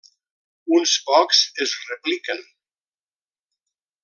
Uns 0.77 0.93
pocs 1.09 1.43
es 1.67 1.75
repliquen. 1.93 2.43